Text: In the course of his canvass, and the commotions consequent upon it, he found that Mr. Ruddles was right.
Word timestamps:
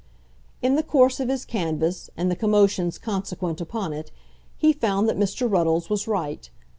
In 0.63 0.73
the 0.77 0.81
course 0.81 1.19
of 1.19 1.29
his 1.29 1.45
canvass, 1.45 2.09
and 2.17 2.31
the 2.31 2.35
commotions 2.35 2.97
consequent 2.97 3.61
upon 3.61 3.93
it, 3.93 4.09
he 4.57 4.73
found 4.73 5.07
that 5.07 5.15
Mr. 5.19 5.47
Ruddles 5.47 5.91
was 5.91 6.07
right. 6.07 6.49